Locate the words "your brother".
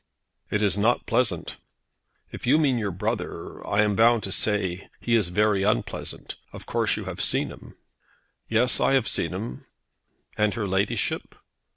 2.79-3.63